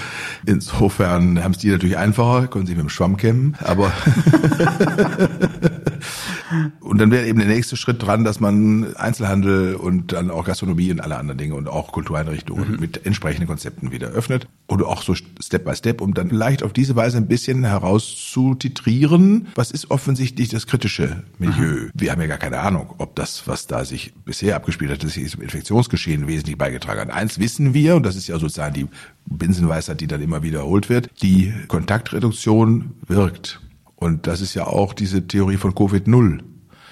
insofern 0.45 1.43
haben 1.43 1.53
es 1.53 1.59
die 1.59 1.71
natürlich 1.71 1.97
einfacher, 1.97 2.47
können 2.49 2.67
sie 2.67 2.75
mit 2.75 2.83
dem 2.83 2.91
Schwamm 2.91 3.17
kämmen, 3.17 3.57
aber 3.65 3.91
und 6.81 6.99
dann 6.99 7.11
wäre 7.11 7.27
eben 7.27 7.39
der 7.39 7.49
nächste 7.49 7.77
Schritt 7.77 8.03
dran, 8.03 8.25
dass 8.25 8.41
man 8.41 8.95
Einzelhandel 8.97 9.77
und 9.77 10.13
dann 10.13 10.31
auch 10.31 10.45
Gastronomie 10.45 10.91
und 10.91 11.01
alle 11.01 11.17
anderen 11.17 11.39
Dinge 11.39 11.55
und 11.55 11.69
auch 11.69 11.93
Kultureinrichtungen 11.93 12.73
mhm. 12.73 12.81
mit 12.81 13.07
entsprechenden 13.07 13.49
Konzepten 13.49 13.93
wieder 13.93 14.09
öffnet. 14.09 14.42
Oder 14.69 14.87
auch 14.87 15.03
so 15.03 15.15
Step 15.15 15.65
by 15.65 15.75
Step, 15.75 16.01
um 16.01 16.15
dann 16.15 16.31
vielleicht 16.31 16.63
auf 16.63 16.73
diese 16.73 16.97
Weise 16.97 17.19
ein 17.19 17.29
bisschen 17.29 17.63
herauszutitrieren, 17.65 19.49
was 19.55 19.71
ist 19.71 19.91
offensichtlich 19.91 20.49
das 20.49 20.67
kritische 20.67 21.25
Milieu. 21.39 21.67
Mhm. 21.67 21.91
Wir 21.93 22.11
haben 22.11 22.23
ja 22.23 22.27
gar 22.27 22.39
keine 22.39 22.61
Ahnung, 22.61 22.95
ob 22.97 23.15
das, 23.17 23.47
was 23.47 23.67
da 23.67 23.85
sich 23.85 24.15
bisher 24.25 24.57
abgespielt 24.57 24.91
hat, 24.91 25.05
das 25.05 25.13
sich 25.13 25.31
zum 25.31 25.43
Infektionsgeschehen 25.43 26.27
wesentlich 26.27 26.57
beigetragen 26.57 27.01
hat. 27.01 27.11
Eins 27.11 27.39
wissen 27.39 27.75
wir, 27.75 27.97
und 27.97 28.07
das 28.07 28.17
ist 28.17 28.29
ja 28.29 28.39
sozusagen 28.39 28.73
die 28.73 28.87
Binsenweisheit, 29.27 30.01
die 30.01 30.07
dann 30.07 30.23
immer 30.23 30.43
wiederholt 30.43 30.89
wird, 30.89 31.11
die 31.21 31.53
Kontaktreduktion 31.69 32.93
wirkt. 33.07 33.61
Und 33.97 34.27
das 34.27 34.41
ist 34.41 34.55
ja 34.55 34.67
auch 34.67 34.95
diese 34.95 35.27
Theorie 35.27 35.59
von 35.59 35.75
Covid-0. 35.75 36.41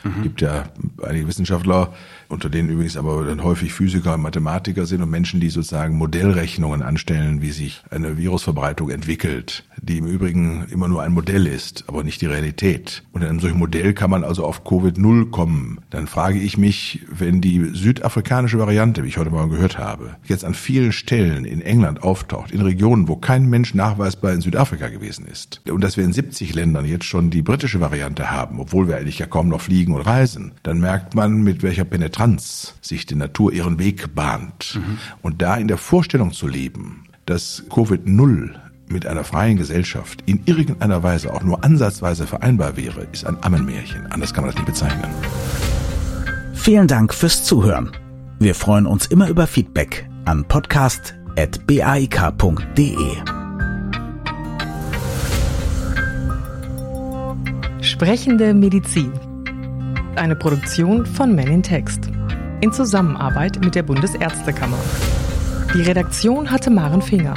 Mhm. 0.03 0.23
gibt 0.23 0.41
ja 0.41 0.65
einige 1.03 1.29
Wissenschaftler, 1.29 1.93
unter 2.31 2.49
denen 2.49 2.71
übrigens 2.71 2.97
aber 2.97 3.25
dann 3.25 3.43
häufig 3.43 3.73
Physiker 3.73 4.15
und 4.15 4.23
Mathematiker 4.23 4.87
sind 4.87 5.03
und 5.03 5.11
Menschen, 5.11 5.41
die 5.41 5.51
sozusagen 5.51 5.97
Modellrechnungen 5.97 6.83
anstellen, 6.83 7.43
wie 7.43 7.51
sich 7.51 7.83
eine 7.91 8.17
Virusverbreitung 8.17 8.91
entwickelt, 8.91 9.65
die 9.83 9.99
im 9.99 10.07
Übrigen 10.07 10.67
immer 10.71 10.89
nur 10.89 11.03
ein 11.03 11.13
Modell 11.13 11.47
ist, 11.47 11.85
aber 11.89 12.05
nicht 12.05 12.21
die 12.23 12.27
Realität. 12.27 13.03
Und 13.13 13.23
in 13.23 13.29
einem 13.29 13.41
solchen 13.41 13.59
Modell 13.59 13.95
kann 13.95 14.11
man 14.11 14.23
also 14.23 14.45
auf 14.45 14.65
Covid-0 14.65 15.31
kommen. 15.31 15.81
Dann 15.91 16.07
frage 16.07 16.39
ich 16.39 16.57
mich, 16.57 17.01
wenn 17.11 17.41
die 17.41 17.71
südafrikanische 17.73 18.59
Variante, 18.59 19.03
wie 19.03 19.09
ich 19.09 19.19
heute 19.19 19.31
mal 19.31 19.49
gehört 19.49 19.79
habe, 19.79 20.17
jetzt 20.25 20.45
an 20.45 20.55
vielen 20.55 20.93
Stellen 20.93 21.45
in 21.45 21.61
England 21.61 22.03
auftaucht, 22.03 22.53
in 22.53 22.61
Regionen, 22.61 23.09
wo 23.09 23.17
kein 23.17 23.51
Mensch 23.51 23.75
nachweisbar 23.75 24.33
in 24.33 24.41
Südafrika 24.41 24.89
gewesen 24.89 25.27
ist, 25.27 25.63
und 25.69 25.83
dass 25.83 25.97
wir 25.97 26.05
in 26.05 26.13
70 26.13 26.55
Ländern 26.55 26.85
jetzt 26.85 27.07
schon 27.07 27.31
die 27.31 27.43
britische 27.43 27.81
Variante 27.81 28.31
haben, 28.31 28.61
obwohl 28.61 28.87
wir 28.87 28.97
eigentlich 28.97 29.19
ja 29.19 29.27
kaum 29.27 29.49
noch 29.49 29.63
fliegen 29.63 29.95
und 29.95 30.03
reisen, 30.03 30.53
dann 30.63 30.79
merkt 30.79 31.15
man, 31.17 31.43
mit 31.43 31.63
welcher 31.63 31.85
Penetranz 31.85 32.20
Trans 32.21 32.75
sich 32.83 33.07
die 33.07 33.15
Natur 33.15 33.51
ihren 33.51 33.79
Weg 33.79 34.15
bahnt. 34.15 34.75
Mhm. 34.75 34.99
Und 35.23 35.41
da 35.41 35.57
in 35.57 35.69
der 35.69 35.79
Vorstellung 35.79 36.33
zu 36.33 36.47
leben, 36.47 37.05
dass 37.25 37.65
Covid-0 37.71 38.51
mit 38.89 39.07
einer 39.07 39.25
freien 39.25 39.57
Gesellschaft 39.57 40.23
in 40.27 40.43
irgendeiner 40.45 41.03
Weise 41.03 41.33
auch 41.33 41.43
nur 41.43 41.65
ansatzweise 41.65 42.27
vereinbar 42.27 42.77
wäre, 42.77 43.07
ist 43.11 43.25
ein 43.25 43.43
Ammenmärchen. 43.43 44.05
Anders 44.13 44.35
kann 44.35 44.45
man 44.45 44.53
das 44.53 44.61
nicht 44.61 44.67
bezeichnen. 44.67 45.11
Vielen 46.53 46.89
Dank 46.89 47.15
fürs 47.15 47.43
Zuhören. 47.45 47.91
Wir 48.39 48.55
freuen 48.55 48.85
uns 48.85 49.07
immer 49.07 49.31
über 49.31 49.47
Feedback 49.47 50.07
an 50.27 50.45
podcast.baik.de. 50.45 53.17
Sprechende 57.81 58.53
Medizin 58.53 59.11
eine 60.21 60.37
Produktion 60.37 61.05
von 61.07 61.35
Men 61.35 61.49
in 61.49 61.63
Text. 61.63 62.11
In 62.61 62.71
Zusammenarbeit 62.73 63.59
mit 63.65 63.75
der 63.75 63.83
Bundesärztekammer. 63.83 64.77
Die 65.75 65.81
Redaktion 65.81 66.51
hatte 66.51 66.69
Maren 66.71 67.01
Finger. 67.01 67.35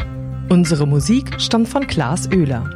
Unsere 0.49 0.85
Musik 0.85 1.39
stammt 1.39 1.69
von 1.69 1.87
Klaas 1.87 2.29
Oehler. 2.29 2.69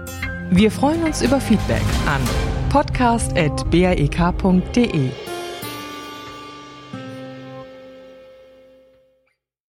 Wir 0.49 0.71
freuen 0.71 1.03
uns 1.03 1.21
über 1.21 1.41
Feedback 1.41 1.83
an 2.05 2.21
podcast.baek.de. 2.69 5.26